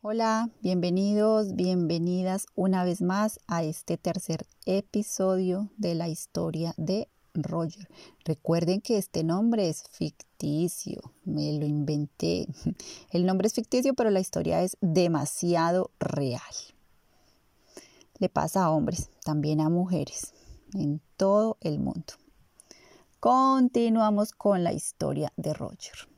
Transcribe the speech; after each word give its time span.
Hola, 0.00 0.48
bienvenidos, 0.62 1.56
bienvenidas 1.56 2.46
una 2.54 2.84
vez 2.84 3.02
más 3.02 3.40
a 3.48 3.64
este 3.64 3.98
tercer 3.98 4.46
episodio 4.64 5.70
de 5.76 5.96
la 5.96 6.08
historia 6.08 6.72
de 6.76 7.08
Roger. 7.34 7.88
Recuerden 8.24 8.80
que 8.80 8.96
este 8.96 9.24
nombre 9.24 9.68
es 9.68 9.82
ficticio, 9.90 11.00
me 11.24 11.52
lo 11.58 11.66
inventé. 11.66 12.46
El 13.10 13.26
nombre 13.26 13.48
es 13.48 13.54
ficticio, 13.54 13.92
pero 13.94 14.10
la 14.10 14.20
historia 14.20 14.62
es 14.62 14.76
demasiado 14.80 15.90
real. 15.98 16.40
Le 18.20 18.28
pasa 18.28 18.66
a 18.66 18.70
hombres, 18.70 19.10
también 19.24 19.60
a 19.60 19.68
mujeres, 19.68 20.32
en 20.74 21.00
todo 21.16 21.56
el 21.60 21.80
mundo. 21.80 22.14
Continuamos 23.18 24.30
con 24.30 24.62
la 24.62 24.72
historia 24.72 25.32
de 25.36 25.54
Roger. 25.54 26.08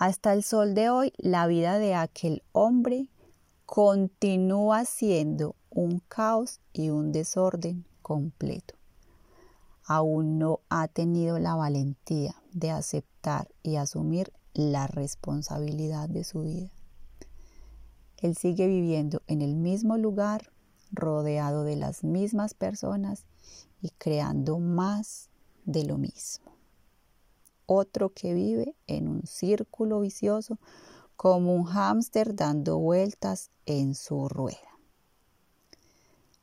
Hasta 0.00 0.32
el 0.32 0.42
sol 0.42 0.72
de 0.72 0.88
hoy, 0.88 1.12
la 1.18 1.46
vida 1.46 1.78
de 1.78 1.94
aquel 1.94 2.42
hombre 2.52 3.10
continúa 3.66 4.86
siendo 4.86 5.56
un 5.68 5.98
caos 6.08 6.58
y 6.72 6.88
un 6.88 7.12
desorden 7.12 7.84
completo. 8.00 8.76
Aún 9.84 10.38
no 10.38 10.60
ha 10.70 10.88
tenido 10.88 11.38
la 11.38 11.54
valentía 11.54 12.34
de 12.50 12.70
aceptar 12.70 13.50
y 13.62 13.76
asumir 13.76 14.32
la 14.54 14.86
responsabilidad 14.86 16.08
de 16.08 16.24
su 16.24 16.44
vida. 16.44 16.70
Él 18.22 18.34
sigue 18.36 18.68
viviendo 18.68 19.20
en 19.26 19.42
el 19.42 19.54
mismo 19.54 19.98
lugar, 19.98 20.50
rodeado 20.92 21.62
de 21.62 21.76
las 21.76 22.04
mismas 22.04 22.54
personas 22.54 23.26
y 23.82 23.90
creando 23.90 24.60
más 24.60 25.28
de 25.66 25.84
lo 25.84 25.98
mismo 25.98 26.59
otro 27.72 28.10
que 28.12 28.34
vive 28.34 28.74
en 28.88 29.06
un 29.06 29.22
círculo 29.28 30.00
vicioso 30.00 30.58
como 31.14 31.54
un 31.54 31.66
hámster 31.66 32.34
dando 32.34 32.78
vueltas 32.78 33.50
en 33.64 33.94
su 33.94 34.28
rueda. 34.28 34.58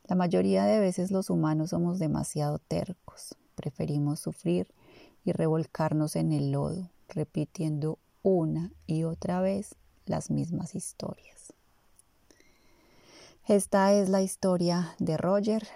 La 0.06 0.16
mayoría 0.16 0.64
de 0.64 0.80
veces 0.80 1.12
los 1.12 1.30
humanos 1.30 1.72
somos 1.72 2.00
demasiado 2.00 2.60
tercos, 2.60 3.36
preferimos 3.56 4.22
sufrir 4.22 4.74
y 5.26 5.34
revolcarnos 5.34 6.16
en 6.16 6.32
el 6.32 6.54
lodo, 6.54 6.90
repitiendo 7.10 8.00
una 8.24 8.72
y 8.86 9.04
otra 9.04 9.42
vez 9.42 9.76
las 10.06 10.32
mismas 10.32 10.76
historias. 10.76 11.52
Esta 13.46 13.92
es 13.92 14.08
la 14.08 14.22
historia 14.22 14.96
de 15.00 15.18
Roger, 15.18 15.68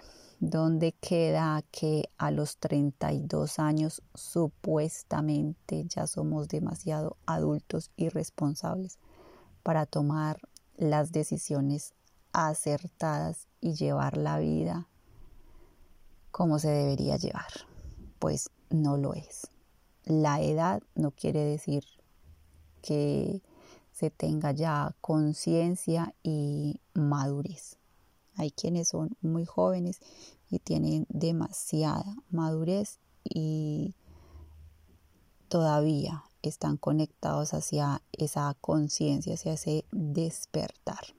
donde 0.42 0.90
queda 0.90 1.62
que 1.70 2.10
a 2.18 2.32
los 2.32 2.56
32 2.56 3.60
años 3.60 4.02
supuestamente 4.12 5.84
ya 5.84 6.08
somos 6.08 6.48
demasiado 6.48 7.16
adultos 7.26 7.92
y 7.96 8.08
responsables 8.08 8.98
para 9.62 9.86
tomar 9.86 10.40
las 10.76 11.12
decisiones 11.12 11.94
acertadas 12.32 13.46
y 13.60 13.74
llevar 13.74 14.16
la 14.16 14.40
vida 14.40 14.88
como 16.32 16.58
se 16.58 16.70
debería 16.70 17.16
llevar. 17.18 17.52
Pues 18.18 18.50
no 18.68 18.96
lo 18.96 19.14
es. 19.14 19.46
La 20.04 20.40
edad 20.40 20.82
no 20.96 21.12
quiere 21.12 21.44
decir 21.44 21.84
que 22.82 23.42
se 23.92 24.10
tenga 24.10 24.50
ya 24.50 24.96
conciencia 25.00 26.16
y 26.24 26.80
madurez. 26.94 27.78
Hay 28.36 28.50
quienes 28.50 28.88
son 28.88 29.16
muy 29.20 29.44
jóvenes 29.44 30.00
y 30.50 30.58
tienen 30.58 31.06
demasiada 31.08 32.16
madurez 32.30 32.98
y 33.24 33.94
todavía 35.48 36.24
están 36.42 36.76
conectados 36.76 37.54
hacia 37.54 38.02
esa 38.12 38.56
conciencia, 38.60 39.34
hacia 39.34 39.52
ese 39.52 39.84
despertar. 39.92 41.14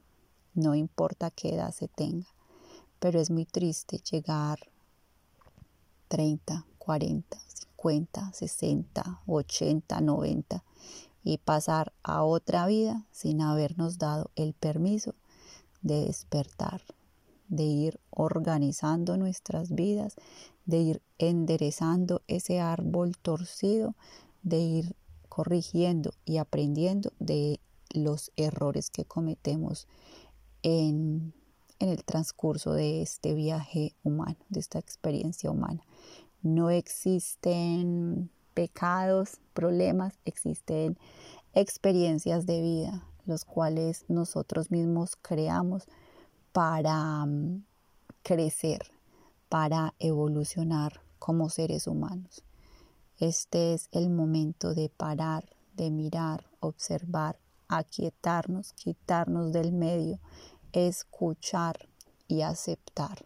No 0.53 0.75
importa 0.75 1.31
qué 1.31 1.55
edad 1.55 1.71
se 1.71 1.87
tenga, 1.87 2.27
pero 2.99 3.19
es 3.19 3.29
muy 3.29 3.45
triste 3.45 3.99
llegar 3.99 4.59
30, 6.09 6.65
40, 6.77 7.37
50, 7.75 8.33
60, 8.33 9.21
80, 9.25 10.01
90 10.01 10.63
y 11.23 11.37
pasar 11.37 11.93
a 12.03 12.23
otra 12.23 12.67
vida 12.67 13.05
sin 13.11 13.41
habernos 13.41 13.97
dado 13.97 14.29
el 14.35 14.53
permiso 14.53 15.15
de 15.81 16.05
despertar, 16.05 16.81
de 17.47 17.63
ir 17.63 17.99
organizando 18.09 19.17
nuestras 19.17 19.73
vidas, 19.73 20.15
de 20.65 20.77
ir 20.77 21.01
enderezando 21.17 22.21
ese 22.27 22.59
árbol 22.59 23.17
torcido, 23.17 23.95
de 24.43 24.59
ir 24.59 24.95
corrigiendo 25.29 26.13
y 26.25 26.37
aprendiendo 26.37 27.11
de 27.19 27.59
los 27.93 28.31
errores 28.35 28.89
que 28.89 29.05
cometemos 29.05 29.87
en, 30.61 31.33
en 31.79 31.89
el 31.89 32.03
transcurso 32.03 32.73
de 32.73 33.01
este 33.01 33.33
viaje 33.33 33.95
humano, 34.03 34.37
de 34.49 34.59
esta 34.59 34.79
experiencia 34.79 35.51
humana. 35.51 35.83
No 36.41 36.69
existen 36.69 38.29
pecados, 38.53 39.39
problemas, 39.53 40.13
existen 40.25 40.97
experiencias 41.53 42.45
de 42.45 42.61
vida, 42.61 43.07
los 43.25 43.45
cuales 43.45 44.05
nosotros 44.07 44.71
mismos 44.71 45.15
creamos 45.15 45.87
para 46.53 47.25
mm, 47.25 47.65
crecer, 48.21 48.91
para 49.49 49.95
evolucionar 49.99 51.01
como 51.19 51.49
seres 51.49 51.87
humanos. 51.87 52.43
Este 53.17 53.73
es 53.73 53.89
el 53.91 54.09
momento 54.09 54.73
de 54.73 54.89
parar, 54.89 55.45
de 55.75 55.89
mirar, 55.89 56.45
observar, 56.59 57.39
aquietarnos, 57.67 58.73
quitarnos 58.73 59.51
del 59.51 59.71
medio, 59.71 60.19
escuchar 60.73 61.89
y 62.27 62.41
aceptar 62.41 63.25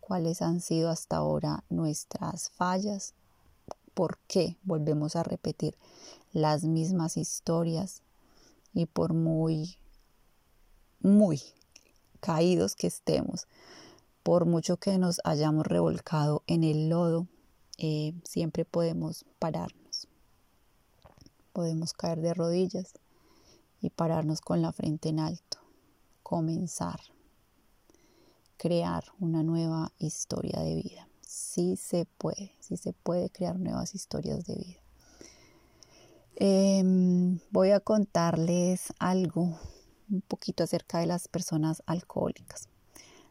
cuáles 0.00 0.42
han 0.42 0.60
sido 0.60 0.90
hasta 0.90 1.16
ahora 1.16 1.64
nuestras 1.70 2.50
fallas, 2.50 3.14
por 3.94 4.18
qué 4.26 4.58
volvemos 4.62 5.16
a 5.16 5.22
repetir 5.22 5.76
las 6.32 6.64
mismas 6.64 7.16
historias 7.16 8.02
y 8.74 8.86
por 8.86 9.14
muy, 9.14 9.78
muy 11.00 11.40
caídos 12.22 12.76
que 12.76 12.86
estemos, 12.86 13.48
por 14.22 14.46
mucho 14.46 14.76
que 14.76 14.96
nos 14.96 15.20
hayamos 15.24 15.66
revolcado 15.66 16.44
en 16.46 16.62
el 16.62 16.88
lodo, 16.88 17.26
eh, 17.78 18.14
siempre 18.22 18.64
podemos 18.64 19.26
pararnos. 19.40 20.08
Podemos 21.52 21.92
caer 21.92 22.20
de 22.20 22.32
rodillas 22.32 22.94
y 23.80 23.90
pararnos 23.90 24.40
con 24.40 24.62
la 24.62 24.72
frente 24.72 25.08
en 25.08 25.18
alto, 25.18 25.58
comenzar, 26.22 27.00
crear 28.56 29.04
una 29.18 29.42
nueva 29.42 29.92
historia 29.98 30.60
de 30.60 30.76
vida. 30.76 31.08
Sí 31.20 31.76
se 31.76 32.06
puede, 32.06 32.54
sí 32.60 32.76
se 32.76 32.92
puede 32.92 33.30
crear 33.30 33.58
nuevas 33.58 33.96
historias 33.96 34.44
de 34.44 34.54
vida. 34.54 34.80
Em, 36.36 37.40
voy 37.50 37.72
a 37.72 37.80
contarles 37.80 38.92
algo 39.00 39.58
un 40.12 40.20
poquito 40.20 40.62
acerca 40.62 40.98
de 40.98 41.06
las 41.06 41.26
personas 41.26 41.82
alcohólicas. 41.86 42.68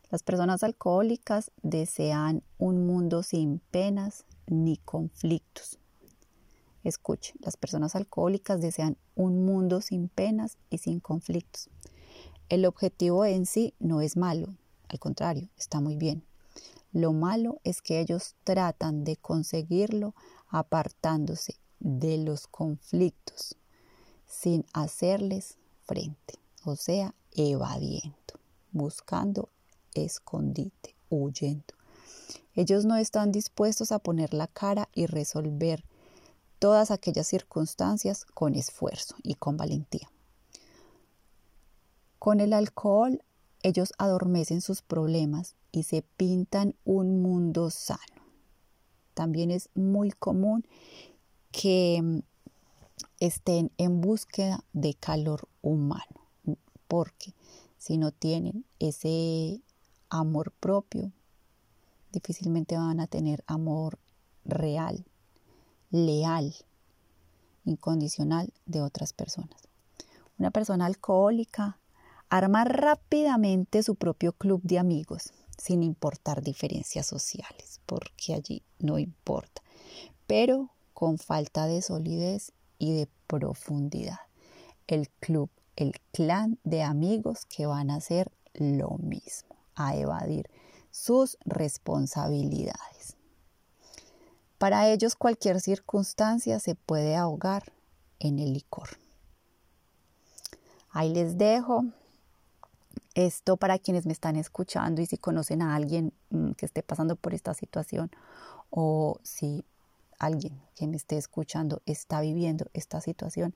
Las 0.10 0.24
personas 0.24 0.64
alcohólicas 0.64 1.52
desean 1.62 2.44
un 2.58 2.86
mundo 2.86 3.24
sin 3.24 3.60
penas 3.72 4.26
ni 4.48 4.78
conflictos. 4.78 5.80
Escuche, 6.84 7.34
las 7.40 7.56
personas 7.56 7.96
alcohólicas 7.96 8.60
desean 8.60 8.98
un 9.16 9.46
mundo 9.46 9.80
sin 9.82 10.10
penas 10.10 10.58
y 10.70 10.80
sin 10.80 11.00
conflictos. 11.00 11.70
El 12.50 12.66
objetivo 12.66 13.24
en 13.24 13.46
sí 13.46 13.74
no 13.80 14.02
es 14.02 14.18
malo, 14.18 14.56
al 14.90 15.00
contrario, 15.00 15.48
está 15.58 15.80
muy 15.80 15.96
bien. 15.96 16.24
Lo 16.92 17.14
malo 17.14 17.62
es 17.64 17.82
que 17.82 18.02
ellos 18.02 18.36
tratan 18.44 19.06
de 19.06 19.16
conseguirlo 19.16 20.14
apartándose 20.50 21.56
de 21.80 22.18
los 22.18 22.48
conflictos 22.48 23.56
sin 24.26 24.66
hacerles 24.74 25.58
frente 25.84 26.42
o 26.64 26.76
sea, 26.76 27.14
evadiendo, 27.32 28.40
buscando 28.72 29.50
escondite, 29.94 30.96
huyendo. 31.10 31.76
Ellos 32.54 32.86
no 32.86 32.96
están 32.98 33.32
dispuestos 33.32 33.92
a 33.92 34.00
poner 34.00 34.34
la 34.34 34.48
cara 34.48 34.90
y 34.94 35.06
resolver 35.06 35.84
todas 36.60 36.92
aquellas 36.92 37.28
circunstancias 37.28 38.26
con 38.26 38.56
esfuerzo 38.56 39.16
y 39.24 39.36
con 39.36 39.58
valentía. 39.58 40.12
Con 42.20 42.40
el 42.40 42.54
alcohol, 42.54 43.24
ellos 43.64 43.94
adormecen 43.98 44.62
sus 44.62 44.82
problemas 44.82 45.56
y 45.72 45.84
se 45.84 46.04
pintan 46.18 46.76
un 46.84 47.22
mundo 47.22 47.70
sano. 47.70 48.00
También 49.14 49.52
es 49.52 49.70
muy 49.76 50.12
común 50.12 50.66
que 51.52 52.00
mm, 52.02 52.20
estén 53.20 53.72
en 53.78 54.02
búsqueda 54.02 54.64
de 54.74 54.94
calor 54.94 55.48
humano 55.62 56.21
porque 56.92 57.34
si 57.78 57.98
no 57.98 58.12
tienen 58.12 58.66
ese 58.80 59.62
amor 60.10 60.52
propio, 60.52 61.14
difícilmente 62.12 62.76
van 62.76 63.00
a 63.00 63.08
tener 63.08 63.46
amor 63.48 63.98
real, 64.44 65.06
leal, 65.90 66.54
incondicional 67.64 68.52
de 68.66 68.82
otras 68.82 69.14
personas. 69.14 69.56
Una 70.38 70.52
persona 70.52 70.86
alcohólica 70.86 71.78
Armar 72.30 72.82
rápidamente 72.82 73.84
su 73.84 73.96
propio 73.96 74.34
club 74.34 74.60
de 74.64 74.78
amigos, 74.78 75.32
sin 75.58 75.84
importar 75.84 76.42
diferencias 76.42 77.06
sociales, 77.06 77.80
porque 77.86 78.34
allí 78.34 78.64
no 78.80 79.00
importa, 79.00 79.62
pero 80.28 80.72
con 80.94 81.18
falta 81.18 81.68
de 81.68 81.82
solidez 81.82 82.52
y 82.80 82.92
de 82.94 83.08
profundidad. 83.28 84.20
El 84.88 85.08
club, 85.10 85.50
el 85.82 85.94
clan 86.12 86.60
de 86.64 86.84
amigos 86.84 87.46
que 87.46 87.66
van 87.66 87.90
a 87.90 87.96
hacer 87.96 88.32
lo 88.54 88.98
mismo, 89.00 89.56
a 89.76 89.96
evadir 89.96 90.50
sus 90.92 91.38
responsabilidades. 91.46 93.18
Para 94.58 94.90
ellos 94.90 95.16
cualquier 95.16 95.60
circunstancia 95.60 96.60
se 96.60 96.76
puede 96.76 97.16
ahogar 97.16 97.74
en 98.20 98.38
el 98.38 98.54
licor. 98.54 98.90
Ahí 100.92 101.12
les 101.14 101.38
dejo 101.38 101.86
esto 103.16 103.58
para 103.58 103.80
quienes 103.80 104.06
me 104.06 104.14
están 104.14 104.36
escuchando 104.36 105.02
y 105.02 105.08
si 105.08 105.18
conocen 105.18 105.62
a 105.62 105.76
alguien 105.76 106.14
mm, 106.30 106.52
que 106.52 106.66
esté 106.66 106.84
pasando 106.84 107.16
por 107.16 107.34
esta 107.34 107.54
situación 107.54 108.12
o 108.70 109.20
si 109.24 109.66
alguien 110.20 110.62
que 110.76 110.86
me 110.86 110.98
esté 110.98 111.18
escuchando 111.18 111.82
está 111.86 112.22
viviendo 112.22 112.68
esta 112.74 113.02
situación, 113.02 113.56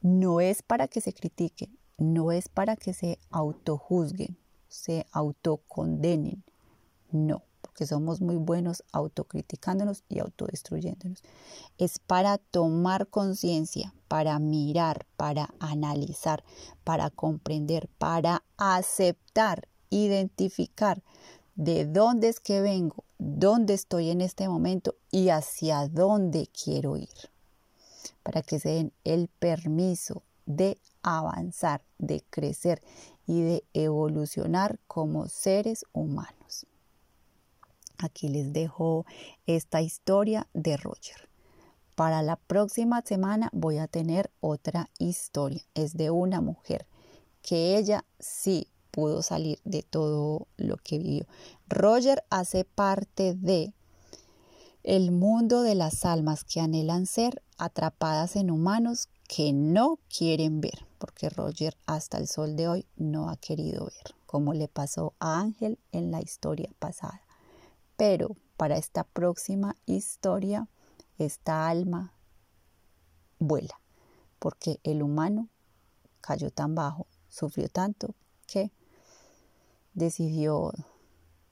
no 0.00 0.40
es 0.40 0.62
para 0.62 0.88
que 0.88 1.00
se 1.00 1.12
critique, 1.12 1.70
no 1.98 2.32
es 2.32 2.48
para 2.48 2.76
que 2.76 2.92
se 2.92 3.18
autojuzguen, 3.30 4.36
se 4.68 5.06
autocondenen, 5.12 6.44
no 7.10 7.42
que 7.76 7.86
somos 7.86 8.20
muy 8.20 8.36
buenos 8.36 8.82
autocriticándonos 8.92 10.02
y 10.08 10.18
autodestruyéndonos. 10.18 11.22
Es 11.78 11.98
para 11.98 12.38
tomar 12.38 13.08
conciencia, 13.08 13.94
para 14.08 14.38
mirar, 14.38 15.06
para 15.16 15.54
analizar, 15.60 16.42
para 16.82 17.10
comprender, 17.10 17.88
para 17.98 18.42
aceptar, 18.56 19.68
identificar 19.90 21.02
de 21.54 21.86
dónde 21.86 22.28
es 22.28 22.40
que 22.40 22.60
vengo, 22.60 23.04
dónde 23.18 23.74
estoy 23.74 24.10
en 24.10 24.20
este 24.20 24.48
momento 24.48 24.94
y 25.10 25.28
hacia 25.28 25.88
dónde 25.88 26.48
quiero 26.48 26.96
ir. 26.96 27.08
Para 28.26 28.42
que 28.42 28.58
se 28.58 28.70
den 28.70 28.92
el 29.04 29.28
permiso 29.28 30.24
de 30.46 30.80
avanzar, 31.02 31.82
de 31.98 32.24
crecer 32.28 32.82
y 33.24 33.42
de 33.42 33.64
evolucionar 33.72 34.80
como 34.88 35.28
seres 35.28 35.84
humanos. 35.92 36.66
Aquí 37.98 38.28
les 38.28 38.52
dejo 38.52 39.06
esta 39.46 39.80
historia 39.80 40.48
de 40.54 40.76
Roger. 40.76 41.28
Para 41.94 42.20
la 42.22 42.34
próxima 42.34 43.00
semana 43.02 43.48
voy 43.52 43.78
a 43.78 43.86
tener 43.86 44.32
otra 44.40 44.90
historia. 44.98 45.62
Es 45.74 45.96
de 45.96 46.10
una 46.10 46.40
mujer 46.40 46.88
que 47.42 47.78
ella 47.78 48.04
sí 48.18 48.72
pudo 48.90 49.22
salir 49.22 49.60
de 49.62 49.84
todo 49.84 50.48
lo 50.56 50.78
que 50.78 50.98
vivió. 50.98 51.26
Roger 51.68 52.24
hace 52.28 52.64
parte 52.64 53.34
de 53.34 53.72
el 54.86 55.10
mundo 55.10 55.62
de 55.62 55.74
las 55.74 56.04
almas 56.04 56.44
que 56.44 56.60
anhelan 56.60 57.06
ser 57.06 57.42
atrapadas 57.58 58.36
en 58.36 58.52
humanos 58.52 59.08
que 59.26 59.52
no 59.52 59.98
quieren 60.08 60.60
ver, 60.60 60.86
porque 60.98 61.28
Roger 61.28 61.76
hasta 61.86 62.18
el 62.18 62.28
sol 62.28 62.54
de 62.54 62.68
hoy 62.68 62.86
no 62.94 63.28
ha 63.28 63.36
querido 63.36 63.86
ver, 63.86 64.14
como 64.26 64.54
le 64.54 64.68
pasó 64.68 65.14
a 65.18 65.40
Ángel 65.40 65.80
en 65.90 66.12
la 66.12 66.22
historia 66.22 66.70
pasada. 66.78 67.20
Pero 67.96 68.36
para 68.56 68.76
esta 68.76 69.02
próxima 69.02 69.74
historia, 69.86 70.68
esta 71.18 71.66
alma 71.66 72.12
vuela, 73.40 73.80
porque 74.38 74.78
el 74.84 75.02
humano 75.02 75.48
cayó 76.20 76.52
tan 76.52 76.76
bajo, 76.76 77.08
sufrió 77.28 77.68
tanto, 77.68 78.14
que 78.46 78.70
decidió 79.94 80.72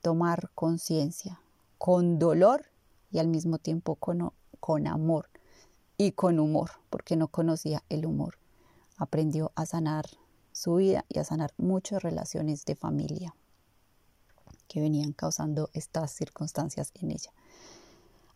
tomar 0.02 0.50
conciencia 0.54 1.40
con 1.78 2.20
dolor 2.20 2.66
y 3.14 3.20
al 3.20 3.28
mismo 3.28 3.58
tiempo 3.58 3.94
con, 3.94 4.32
con 4.58 4.88
amor 4.88 5.30
y 5.96 6.12
con 6.12 6.40
humor, 6.40 6.72
porque 6.90 7.14
no 7.14 7.28
conocía 7.28 7.84
el 7.88 8.06
humor. 8.06 8.38
Aprendió 8.96 9.52
a 9.54 9.66
sanar 9.66 10.04
su 10.50 10.74
vida 10.74 11.04
y 11.08 11.20
a 11.20 11.24
sanar 11.24 11.54
muchas 11.56 12.02
relaciones 12.02 12.64
de 12.64 12.74
familia 12.74 13.36
que 14.66 14.80
venían 14.80 15.12
causando 15.12 15.70
estas 15.74 16.10
circunstancias 16.10 16.90
en 17.00 17.12
ella. 17.12 17.32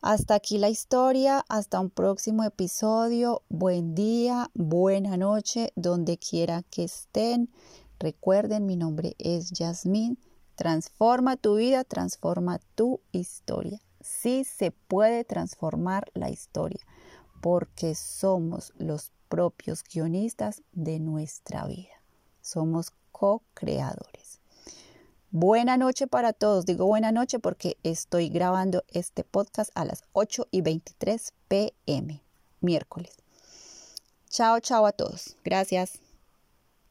Hasta 0.00 0.36
aquí 0.36 0.58
la 0.58 0.68
historia, 0.68 1.44
hasta 1.48 1.80
un 1.80 1.90
próximo 1.90 2.44
episodio. 2.44 3.42
Buen 3.48 3.96
día, 3.96 4.48
buena 4.54 5.16
noche, 5.16 5.72
donde 5.74 6.18
quiera 6.18 6.62
que 6.70 6.84
estén. 6.84 7.50
Recuerden, 7.98 8.64
mi 8.64 8.76
nombre 8.76 9.16
es 9.18 9.50
Yasmín. 9.50 10.20
Transforma 10.54 11.36
tu 11.36 11.56
vida, 11.56 11.82
transforma 11.82 12.60
tu 12.76 13.00
historia. 13.10 13.80
Sí 14.08 14.44
se 14.44 14.70
puede 14.70 15.22
transformar 15.24 16.10
la 16.14 16.30
historia, 16.30 16.80
porque 17.42 17.94
somos 17.94 18.72
los 18.78 19.12
propios 19.28 19.84
guionistas 19.84 20.62
de 20.72 20.98
nuestra 20.98 21.66
vida. 21.66 22.02
Somos 22.40 22.92
co-creadores. 23.12 24.40
Buena 25.30 25.76
noche 25.76 26.06
para 26.06 26.32
todos. 26.32 26.64
Digo 26.64 26.86
buena 26.86 27.12
noche 27.12 27.38
porque 27.38 27.76
estoy 27.82 28.30
grabando 28.30 28.82
este 28.88 29.24
podcast 29.24 29.70
a 29.74 29.84
las 29.84 30.02
8 30.12 30.48
y 30.50 30.62
23 30.62 31.34
pm, 31.48 32.22
miércoles. 32.60 33.14
Chao, 34.30 34.58
chao 34.60 34.86
a 34.86 34.92
todos. 34.92 35.36
Gracias. 35.44 36.00